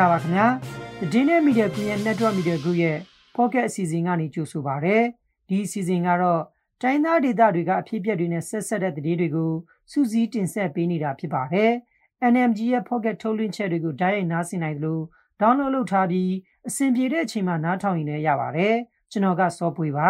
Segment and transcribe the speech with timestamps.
[0.00, 0.46] ္ဂလာပါခင်ဗျာ။
[1.00, 2.98] The Daily Media Group ရဲ့ Network Media Group ရဲ့
[3.36, 4.96] Pocket အစီအစဉ်ကနေကြိုဆိုပါရစေ။
[5.48, 6.42] ဒီအစီအစဉ်ကတော့
[6.82, 9.52] တိုင်းသားဒေသတွေကအဖြစ်အပျက်တွေနဲ့ဆက်ဆက်တဲ့သတင်းတွေကို
[9.90, 11.70] စူးစီးတင်ဆက်ပေးနေတာဖြစ်ပါတယ်။
[12.32, 14.98] NMG ရဲ့ Pocket ထုတ်လွှင့်ချက်တွေကိုဓာတ်ရိုက်နားဆင်နိုင်သလို
[15.40, 16.30] download လုပ်ထားပြီး
[16.68, 18.74] အဆင်ပြေတဲ့အချိန်မှာနားထောင်ရင်လည်းရပါတယ်။
[19.10, 20.08] ကျွန်တော်ကစောပွေပါ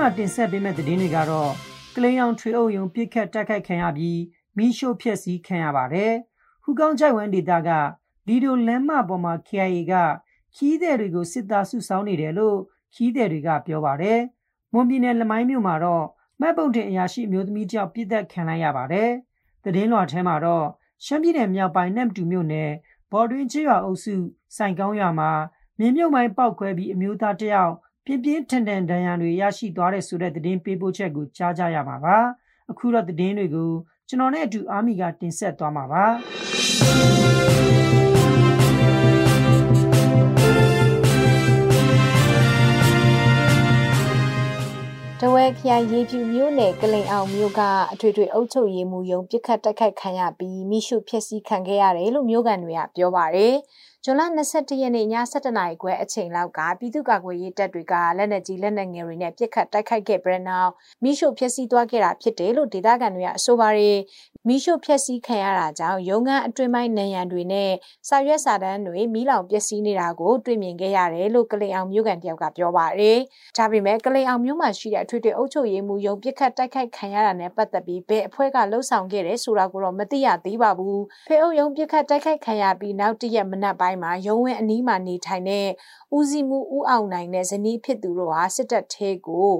[0.00, 1.50] မှတင်ဆက်ပေးမယ့်သတင်းတွေကတော့
[1.96, 4.20] ကလိန်အောင်ထွေအုပ်ယုံပြစ်ခတ်တိုက်ခိုက်ခံရပြီး
[4.56, 6.12] မိရှို့ဖျက်ဆီးခံရပါတယ်။
[6.62, 7.70] ဟူကောင်းကြိုက်ဝမ်ဒေတာက
[8.28, 9.94] လီဒိုလမ်းမပေါ်မှာ KIA က
[10.56, 12.58] ခီးသည်တွေကိုစစ်သားစုဆောင်းနေတယ်လို့
[12.94, 14.20] ခီးသည်တွေကပြောပါတယ်။
[14.72, 16.04] မွန်ပြည်နယ်လမိုင်းမြို့မှာတော့
[16.40, 19.10] မတ်ပုတ်တင်အရာရှိအမျိုးသမီးတယောက်ပြစ်ဒဏ်ခံလိုက်ရပါတယ်။
[19.64, 20.66] သတင်းလွှာထဲမှာတော့
[21.04, 22.70] ရှမ်းပြည်နယ်မြောက်ပိုင်းနမ်တူမြို့နယ်
[23.12, 24.14] ဘော်တွင်ချေရွာအုပ်စု
[24.56, 25.30] စိုင်ကောင်းရွာမှာ
[25.78, 27.74] မြင်းမြုပ်မိုင်းပောက်ခွဲပြီးအမျိုးသားတယောက်
[28.10, 32.16] ပြင်းပြင်းထန်ထန်ဒဏ်ရာတွေရရှိသွားတဲ့ဆိုတဲ့သတင်းပေးပို့ချက်ကိုကြားကြရမှာပါ။
[32.70, 33.70] အခုတော့သတင်းတွေကို
[34.08, 36.04] ကျွန်တော်နဲ့အတူအာမီကတင်ဆက်သွားမှာပါ
[45.20, 47.60] တဝဲခရိုင်ရေဖြူမြို့နယ်ကလိန်အောင်မြို့က
[47.92, 53.54] အထွေထွေအုပ်ချုပ်ရေးမှူးရုံးပြစ်ခတ်တိုက်ခိုက်ခံရပြီးမိရှုဖျက်ဆီးခံခဲ့ရတယ်လို့မြို့ကန်တွေကပြောပါတယ်။
[54.04, 60.70] ဇွန်လ22ရက်နေ့ည7:00နာရီခွဲအချိန်လောက်ကပြည်သူ့ကာကွယ်ရေးတပ်တွေကလက်နက်ကြီးလက်နက်ငယ်တွေနဲ့ပစ်ခတ်တိုက်ခိုက်ခဲ့ပြီးနောက်
[61.02, 63.98] မိရှုဖျက်ဆီးသွားခဲ့တာဖြစ်တယ်လို့ဒေသခံတွေကအဆိုပါတယ်
[64.48, 67.70] မိရှုဖျက်ဆီးခံရတာကြောင့်ရုံးခန်းအတွင်းပိုင်းနံရံတွေနဲ့
[68.08, 73.18] စာရွက်စာတမ်းတွေမိလောင်ပျက်စီးနေတာကိုတွေ့မြင်ခဲ့ရတယ်လို့ကလိန်အောင်မြို့ကန်တယောက်ကပြောပါတယ်
[73.56, 85.68] ဒါပေမဲ့ကလိန်အောင်မြို့မှာရှိတဲ့အထွေထွေအုပ်ချုပ်ရေးမှူးရုံးပစ်ခတ်တိုက်ခိုက်ခံရတာနဲ့ပတ်သက်ပြီးဘယ်အဖွဲ့ကလှုပ်ဆောင်ခဲ့တယ်ဆိုတာကိုတော့မသိရသေးပါဘူးဖေအုပ်ရုံးပစ်ခတ်တိုက်ခိုက်ခံရပြီးနောက်တရက်မနက်ပိုင်းမှာရုံးဝင်းအနီးမှာနေထိုင်တဲ့
[86.16, 89.52] ဦးစီးမှုဦးအောင်နိုင်နဲ့ဇနီးဖြစ်သူတို့ဟာစစ်တပ်ထဲကို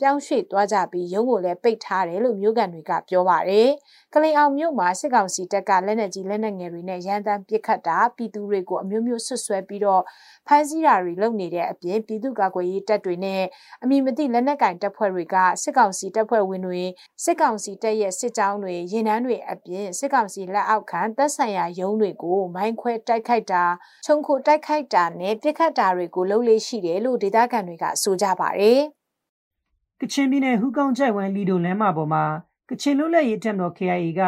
[0.00, 3.68] ပြောင်းရွှေ့သွားကြပြီးရုံးကိုလည်းပိတ်ထားတယ်လို့မြို့ကန်တွေကပြောပါတယ်။
[4.14, 10.02] ကလိန်အောင်မြို့မှာစစ်ကောင်စီတပ်ကလက်နက်ကြီးလက်နက်ငယ်တွေနဲ့ရန်တမ်းပစ်ခတ်တာပြည်သူတွေကိုအမျိုးမျိုးဆွဆွဲပြီးတော့
[10.46, 13.42] ဖမ်းဆီးတာတွေလုပ်နေတဲ့အပြင်ပြည်သူ့ကာကွယ်ရေးတပ်တွေနဲ့
[13.82, 16.82] အမည်မသိလက်နက်ကင်တပ်ဖွဲ့တွေကစစ်ကောင်စီတပ်ဖွဲ့ဝင်တွေ
[17.24, 23.64] စစ်ကောင်စီတပ်ရဲ့စစ်ကြောင်းတွေရင်နှန်းတွေအပြင်စစ်ကောင်စီလက်အောက်ခံတပ်ဆိုင်ရာရုံးတွေကိုမိုင်းခွဲတိုက်ခိုက်တာ
[24.04, 28.80] ခြုံခိုတိုက်ခိုက်တာနဲ့ပြစ်ခတ်တာတွေကိုလုပ်လေးရှိတယ်လို့ဒေသခံတွေကဆိုကြပါတယ်။
[30.00, 32.24] ကချင်ပြည်နယ်ဟူကောင်းကျိုက်ဝမ်လီဒိုလမ်းမပေါ်မှာ
[32.68, 34.22] ကချင်လူလက်ရေးတပ်တော် KIA က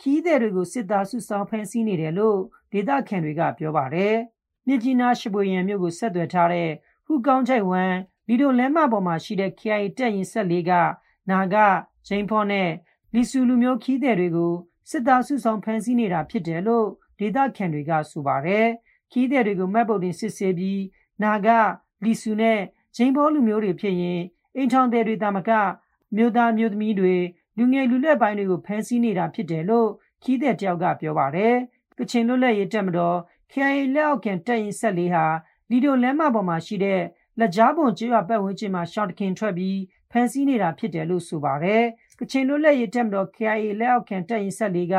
[0.00, 2.38] ခီးသည်တွေကိုစစ်သားစုဆောင်းဖမ်းဆီးနေတယ်လို့
[2.72, 4.14] ဒေသခံတွေကပြောပါတယ်။
[4.66, 6.70] မြစ်ကြီးနားရှိပွေရန်မြို့ကိုဆက်သွယ်ထားတဲ့
[7.06, 7.92] ဟူကောင်းချိုက်ဝမ်
[8.28, 10.72] လီဒိုလမ်းမပေါ်မှာရှိတဲ့ KI တက်ရင်ဆက်လေးက
[11.30, 11.56] နာဂ
[12.06, 12.70] ဂျိန်ဖောနဲ့
[13.14, 14.52] လီဆူလူမျိုးခီးတဲ့တွေကို
[14.90, 16.86] စစ်သားစုဆောင်ဖမ်းဆီးနေတာဖြစ်တယ်လို့
[17.18, 18.66] ဒေသခံတွေကဆိုပါတယ်
[19.12, 20.82] ခီးတဲ့တွေကိုမတ်ပုတ်တင်စစ်ဆေးပြီး
[21.22, 21.48] နာဂ
[22.04, 22.58] လီဆူနဲ့
[22.96, 24.20] ဂျိန်ဖောလူမျိုးတွေဖြစ်ရင်
[24.56, 25.50] အိမ်ထောင်တဲ့တွေတာမက
[26.16, 27.16] မြို့သားမြို့သမီးတွေ
[27.58, 29.88] လူငယ်လူလက်ပိုင်းတွေကိုဖမ်းဆီးနေတာဖြစ်တယ်လို့
[30.22, 31.54] ခီးတဲ့တယောက်ကပြောပါတယ်
[31.98, 33.18] ကချင်လွတ်လပ်ရေးတပ်မတော်
[33.52, 35.26] KIA လက်အောက်ခံတပ်ရင်းဆက်လေးဟာ
[35.70, 37.02] လီဒိုလမ်းမပေါ်မှာရှိတဲ့
[37.38, 39.78] လက်ကြားပွန်ကျွော်ပတ်ဝန်းကျင်မှာရှောင်းတခင်ထွက်ပြီး
[40.10, 41.82] ဖမ်းဆီးနေတာဖြစ်တယ်လို့ဆိုပါတယ်။
[42.20, 44.96] ကချင်လွတ်လပ်ရေးတပ်မတော် KIA လက်အောက်ခံတပ်ရင်းဆက်လေးက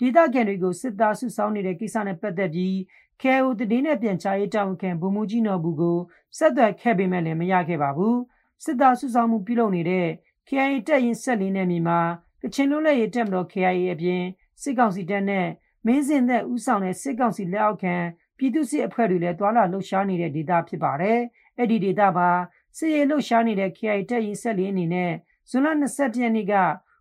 [0.00, 2.74] ဒေသခံတွေကိုစစ်သားစုဆောင်းနေတဲ့ကိစ္စနဲ့ပတ်သက်ပြီး
[3.22, 5.98] KIO တည်င်းနဲ့ပြန်ချရေးတောင်းခံဗိုလ်မှူးကြီးနော်ဘူးကို
[6.38, 8.16] ဆက်သွယ်ခဲ့ပေမဲ့လည်းမရခဲ့ပါဘူး။
[8.64, 10.08] စစ်သားစုဆောင်းမှုပြုလုပ်နေတဲ့
[10.48, 12.00] KIA တပ်ရင်းဆက်လေးနဲ့မြန်မာ
[12.42, 14.22] ကချင်လွတ်လပ်ရေးတပ်မတော် KIA အပြင်
[14.62, 15.46] စစ်ကောင်စီတပ်နဲ့
[15.86, 17.96] မင်းစင်သက်ဦးဆောင်တဲ့စစ်ကောင်စီလက်အောက်ခံ
[18.38, 21.18] ပြည်သူ့စစ်အဖွဲ့တွေလည်းတွာလာလှုပ်ရှားနေတဲ့ဒေသဖြစ်ပါတယ်။
[21.58, 22.30] အဲ့ဒီဒေသမှာ
[22.76, 25.12] စစ်ရေးလှုပ်ရှားနေတဲ့ KI တပ်ရင်းဆက်လေးအနေနဲ့
[25.50, 26.54] ဇွန်လ22ရက်နေ့က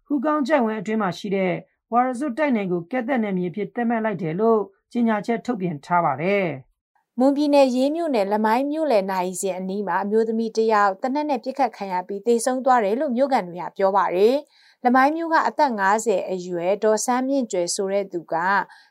[0.08, 1.54] ဟူကောင်းကျိုင်ဝမ်အတွင်းမှာရှိတဲ့
[1.94, 6.48] ဝါရဇွတ်တိုက်နယ်ကိုကက်သက်နယ်မြေဖြစ်သတ်မှတ်လိုက်တယ်လို့ကြေညာချက်ထုတ်ပြန်ထားပါတယ်။
[7.20, 14.36] မွန်ပြည်နယ်ရေးမြို့နယ်လမိုင်းမြို့လယ်နိုင်စင်အနီးမှာအမျိုးသမီးတယောက်တနက်နဲ့ပြစ်ခတ်ခံရပြီးတေဆုံးသွားတယ်လို့မြို့ကန်တွေကပြောပါတယ်။
[14.86, 18.36] လမိုင်းမျိုးကအသက်50အရွယ်ဒေါ်ဆန်းမြင့်ကျွယ်ဆိုတဲ့သူက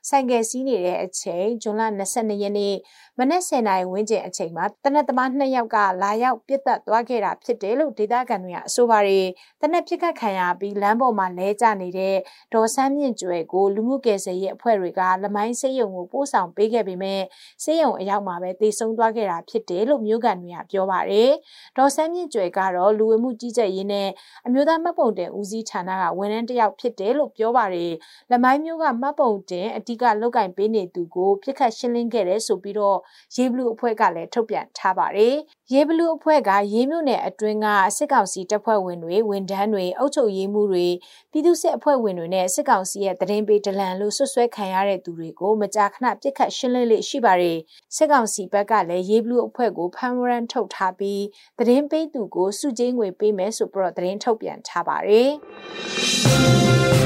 [0.08, 1.82] ဆိုင်ကယ်စီးနေတဲ့အချိန်ဇွန်လ
[2.14, 2.74] 22ရက်နေ့
[3.20, 9.26] မနက်10:00နာရီဝန်းကျင်အချိန်မှာတနက်သမား2ယောက်ကလာရောက်ပြစ်တက်သွားခဲ့တာဖြစ်တယ်လို့ဒေသခံတွေကအဆိုပါတယ်။
[9.62, 12.16] တနက်ပြစ်ခတ်ခံရပြီးလမ်းပေါ်မှာလဲကျနေတဲ့
[12.54, 17.22] ဒေါ်ဆန်းမြင့်ကျွယ်ကိုလူမှုကယ်ဆယ်ရေးအဖွဲ့တွေကလမိုင်းစေယုံကိုပို့ဆောင်ပေးခဲ့ပေမဲ့
[17.64, 21.30] စေယုံအရောက်မှာပဲတေဆုံးသွားခဲ့တာဖြစ်တယ်လို့မြို့ကန်တွေကပြောပါတယ်။
[21.76, 24.08] ဒေါ်ဆန်းမြင့်ကျွယ်ကတော့လူဝင်မှုကြီးကြပ်ရေးနဲ့
[24.46, 27.92] အမျိုးသားမှတ်ပုံတင်ဦးစီးဌာဌာနကဝန်ထမ်းတစ်ယောက်ဖြစ်တယ်လို့ပြောပါတယ်။
[28.32, 32.98] လမိုင်းမျိုးကမှတ်ပုံတင်အဓိကလောက်ကင်ပေးနေသူကိုပြစ်ခတ်ရှင်းလင်းခဲ့တယ်ဆိုပြီးတော့
[33.36, 35.34] ရေးဘလူးအဖွဲ့ကလည်းထုတ်ပြန်ထားပါတယ်။
[35.72, 37.66] ရေးဘလူးအဖွဲ့ကရေးမြို့နယ်အတွင်းက
[37.96, 40.86] စစ်ကောင်စီတပ်ဖွဲ့ဝင်တွေဝန်ထမ်းတွေအုပ်ချုပ်ရေးမှုတွေ
[41.32, 47.58] ပြည်သူစစ်အဖွဲ့ဝင်တွေနဲ့စစ်ကောင်စီရဲ့တရင်ပေးဒလန်လို့ဆွဆွဲခံရတဲ့သူတွေကိုမကြာခဏပြစ်ခတ်ရှင်းလင်းလေးရှိပါတယ်။
[47.96, 51.22] စစ်ကောင်စီဘက်ကလည်းရေးဘလူးအဖွဲ့ကိုဖမ်းဝရန်ထုတ်ထားပြီး
[51.58, 55.30] တရင်ပေးသူကိုစုချင်းငွေပေးမယ်ဆိုပြီးတော့တရင်ထုတ်ပြန်ထားပါတယ်။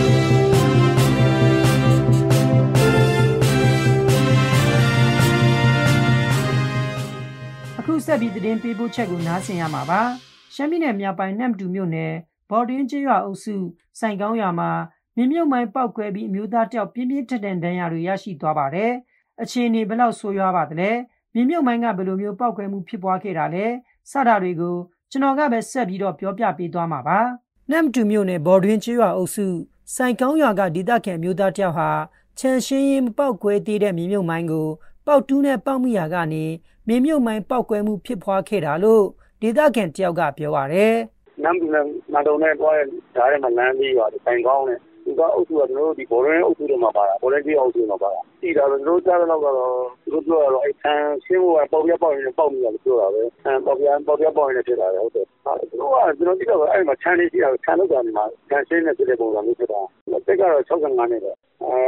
[8.11, 10.01] ဆက်ပြီးသတင်းပေးပို့ချက်ကိုနားဆင်ရမှာပါ။
[10.55, 12.12] ရှမ်းပြည်နယ်မြောက်ပိုင်းနမ်တူမြို့နယ်
[12.51, 13.57] ဘော်ဒင်းကျေးရွာအုပ်စု
[13.99, 14.71] စိုင်ကောင်းရွာမှာ
[15.17, 18.93] မြင်းမြုပ်မိုင်းပောက်ကွဲပြီးအမျိုးသားတယောက်ပြင်းပြင်းထန်ထန်ဒဏ်ရာတွေရရှိသွားပါတယ်။
[19.43, 20.91] အခြေအနေဘယ်လောက်ဆိုးရွားပါသလဲ။
[21.35, 23.67] မြင်းမြုပ်မိုင်းကဘယ်လိုမျိုးပောက်ကွဲမှုဖြစ်ပွားခဲ့တာလဲ။
[24.11, 24.77] စတာတွေကို
[25.11, 27.19] ကျွန်တော်ကပဲဆက်ပြီးတော့ပြောပြပေးသွားမှာပါ။
[27.71, 29.47] နမ်တူမြို့နယ်ဘော်ဒင်းကျေးရွာအုပ်စု
[29.95, 31.91] စိုင်ကောင်းရွာကဒေသခံမျိုးသားတယောက်ဟာ
[32.39, 34.69] ချန်ရှင်းရင်မပောက်ကွဲသေးတဲ့မြင်းမြုပ်မိုင်းကို
[35.06, 36.44] ပေါက်တူးနဲ့ပေါက်မိရာကနေ
[36.87, 39.05] မြင်းမြုပ်မိုင်းပောက်ကွဲမှုဖြစ်ပွားခဲ့တာလို့
[39.43, 40.97] ဒေသခံတယောက်ကပြောပါရယ်
[41.43, 42.87] နမ်ဘူးနဲ့မန်တုံနဲ့တွားတဲ့
[43.17, 44.79] ဓာတ်ထဲမှာလမ်းပြီးပါတိုင်ကောင်းနဲ့
[45.11, 49.73] သူကအုပ်စုကကျွန်တော်တို့ဒီဘော်ရင်းအုပ်စုတွေမှာပါတာဘော်ရင်းကြီးအုပ်စုမှာပါတာဒီဒါဆိုတို့ကြားတဲ့လောက်ကတော့
[50.03, 55.27] သူတို့ပြောတော့အဲဆန်ရှင်းဖို့ကပေါက်ပြပေါက်နေပေါက်နေတယ်လို့ပြောတာပဲအဲပေါက်ပြပေါက်ပြပေါက်နေဖြစ်တာလေဟုတ်တယ်
[55.71, 59.81] သူတို့ကကျွန်တော်ကြည့်တော့အဲ့မှာခြံလေးရှိတာခြံလောက်ကနေမှာခြံရှင်းနေတဲ့ပုံစံမျိုးဖြစ်တာ
[60.27, 61.81] တက်ကတော့65နဲ့ပဲအဲ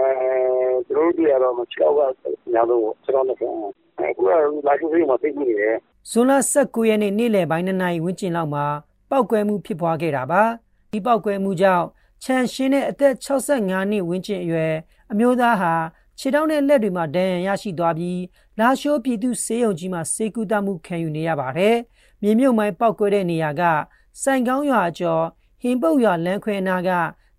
[0.86, 2.24] သူတို့တွေကတော့6က
[2.54, 3.38] ညာတော့6တော့နဲ့အ
[4.16, 4.28] ခုက
[4.66, 5.74] လာရှိသေးမှသိနေတယ်
[6.10, 6.32] ဇွန်လ
[6.62, 8.66] 19ရက်နေ့နေ့လယ်ပိုင်း2နာရီဝန်းကျင်လောက်မှာ
[9.10, 10.42] ပောက်ကွဲမှုဖြစ်ပွားခဲ့တာပါ
[10.92, 11.86] ဒီပောက်ကွဲမှုကြောင့်
[12.22, 14.74] ချန်ရှင်းတဲ့အသက်65နှစ်ဝန်းကျင်အရွယ်
[15.12, 15.74] အမျိုးသားဟာ
[16.18, 18.20] ခြေထောက်နဲ့လက်တွေမှာဒဏ်ရာရရှိသွားပြီး
[18.58, 21.76] လာရှိုးပြည်သူစေယုံကြီးမှာစေကူတမှုခံယူနေရပါတယ်။
[22.22, 23.62] မြေမြုပ်မိုင်းပောက်ကွဲတဲ့နေရာက
[24.22, 25.24] စိုင်ကောင်းရွာအကျော်
[25.62, 26.90] ဟင်ပုတ်ရွာလမ်းခွဲနာက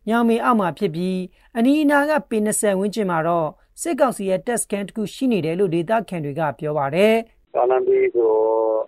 [0.10, 1.20] ညောင်မေအောက်မှာဖြစ်ပြီး
[1.58, 3.50] အနီးအနားကပေ20ဝန်းကျင်မှာတော့
[3.82, 7.14] စစ်ကောင်စီရဲ့တက်စကန်တခုရှိနေတယ်လို့ဒေသခံတွေကပြောပါတယ်။
[7.56, 8.32] ကာလန်ဘီဆို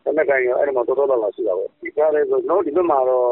[0.03, 3.27] တနက်ကန်ရောအဲ့မှာတော်တော်လာရှိတာပဲ။ဒီကားလေးဆိုတော့ဒီဘက်မှာတော့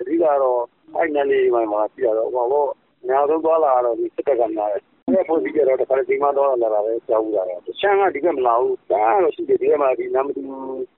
[0.00, 0.60] အဓိကတော့
[0.96, 2.70] အဲ့ညနေမှမှာပြရတော့ဟောတော့
[3.08, 10.42] ညာဆုံးသွားလာတော့ဒီစစ်တပ်ကများတယ်အဲ့ဖို့ဒီကြတော့တခါဒီမှာတော့လာတာပဲကြောက်ဘူးလားတချမ်းကဒီကမလာဘူးဒါတော့ရှိတယ်ဒီမှာဒီနမ်တူ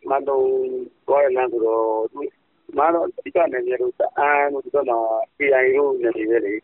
[0.09, 0.39] မန်တုံ
[1.07, 1.83] သွားရလမ်းဆိုတော့
[2.79, 4.99] မာတော့ဒီကနေရလို့အန်တို့ဒီကမှာ
[5.39, 6.55] PI တို့နေနေလေ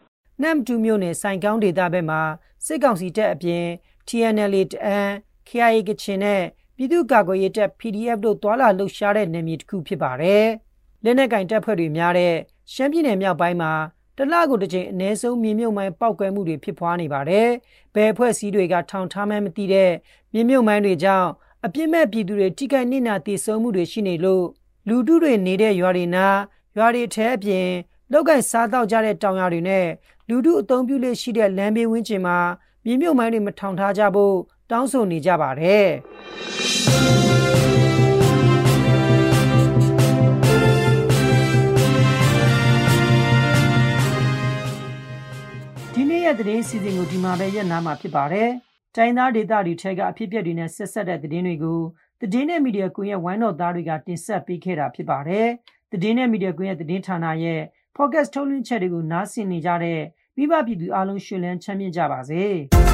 [0.43, 2.21] နမ်တူမျိုးနဲ့စိုင်ကောင်းဒေတာဘက်မှာ
[2.67, 3.65] စစ်ကောင်စီတပ်အပြင်
[4.09, 5.09] TNL တအန်
[5.49, 6.43] KIA ကချင်နဲ့
[6.77, 10.47] ပြည်သူ့ကာကွယ်ရေးတပ် PDF တို့တွာလာလှုပ်ရှားတဲ့နေမြေတစ်ခုဖြစ်ပါတယ်။
[11.05, 12.35] လက်နက်ကင်တပ်ဖွဲ့တွေများတဲ့
[12.73, 13.73] ရှမ်းပြည်နယ်မြောက်ပိုင်းမှာ
[14.17, 17.49] တလကိုတစ်ကြိမ်အ ਨੇ ဆုံးမြေမြုပ်မိုင်းပောက်ကွဲမှုတွေဖြစ်ပွားနေပါတယ်။
[17.95, 19.91] ဘယ်အဖွဲ့အစည်းတွေကထောင်ထားမှန်းမသိတဲ့
[20.33, 21.29] မြေမြုပ်မိုင်းတွေကြောင့်
[21.65, 24.45] အပြစ်မဲ့ပြည်သူတွေထိခိုက်နစ်နာတည်ဆုံမှုတွေရှိနေလို့
[24.89, 26.27] လူထုတွေနေတဲ့ရွာတွေနာ
[26.77, 27.69] ရွာတွေထဲအပြင်
[28.13, 29.87] လောက်ကင်စားတော့ကြတဲ့တောင်ယာတွေနဲ့
[30.29, 32.39] လူထုအုံပြုလေးရှိတဲ့လမ်းဘေးဝန်းကျင်မှာ
[32.85, 34.35] မြေမြုပ်မိုင်းတွေမထောင်ထားကြဖို့
[34.71, 35.87] တောင်းဆိုနေကြပါတယ်။
[46.39, 48.49] သတင်းစီစဉ်ကိုဒီမှာပဲရပ်နားမှာဖြစ်ပါတယ်။
[48.97, 51.81] တိုင်းသားဒေသတွေထဲကအဖြစ်အပျက်တွေနဲ့ဆက်ဆက်တဲ့သတင်းတွေကို
[52.21, 55.47] သတင်းနဲ့မီဒီယာကွန်ရဲ့ဝိုင်းတော်သားတွေကတင်ဆက်ပေးခဲ့တာဖြစ်ပါတယ်။
[55.93, 57.61] သတင်းနဲ့မီဒီယာကွန်ရဲ့သတင်းဌာနရဲ့
[57.97, 60.01] podcast ထုတ်လွှင့်ချက်တွေကိုနားဆင်နေကြတဲ့
[60.37, 62.45] မိဘပြည်သူအားလုံးရှင်လန်းချမ်းမြေ့ကြပါစေ။